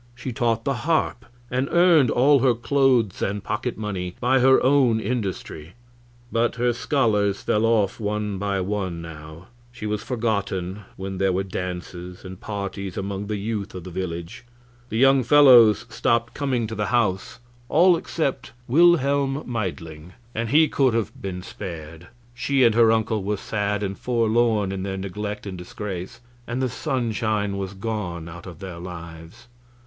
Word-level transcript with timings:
She 0.15 0.31
taught 0.33 0.65
the 0.65 0.73
harp, 0.89 1.27
and 1.51 1.69
earned 1.71 2.09
all 2.09 2.39
her 2.39 2.55
clothes 2.55 3.21
and 3.21 3.43
pocket 3.43 3.77
money 3.77 4.15
by 4.19 4.39
her 4.39 4.59
own 4.63 4.99
industry. 4.99 5.75
But 6.31 6.55
her 6.55 6.73
scholars 6.73 7.43
fell 7.43 7.67
off 7.67 7.99
one 7.99 8.39
by 8.39 8.61
one 8.61 8.99
now; 9.03 9.49
she 9.71 9.85
was 9.85 10.01
forgotten 10.01 10.85
when 10.97 11.19
there 11.19 11.31
were 11.31 11.43
dances 11.43 12.25
and 12.25 12.41
parties 12.41 12.97
among 12.97 13.27
the 13.27 13.35
youth 13.35 13.75
of 13.75 13.83
the 13.83 13.91
village; 13.91 14.43
the 14.89 14.97
young 14.97 15.21
fellows 15.21 15.85
stopped 15.89 16.33
coming 16.33 16.65
to 16.65 16.73
the 16.73 16.87
house, 16.87 17.37
all 17.69 17.95
except 17.95 18.53
Wilhelm 18.67 19.43
Meidling 19.45 20.13
and 20.33 20.49
he 20.49 20.67
could 20.67 20.95
have 20.95 21.11
been 21.21 21.43
spared; 21.43 22.07
she 22.33 22.63
and 22.63 22.73
her 22.73 22.91
uncle 22.91 23.23
were 23.23 23.37
sad 23.37 23.83
and 23.83 23.95
forlorn 23.99 24.71
in 24.71 24.81
their 24.81 24.97
neglect 24.97 25.45
and 25.45 25.59
disgrace, 25.59 26.21
and 26.47 26.59
the 26.59 26.69
sunshine 26.69 27.55
was 27.55 27.75
gone 27.75 28.27
out 28.27 28.47
of 28.47 28.57
their 28.57 28.79
lives. 28.79 29.45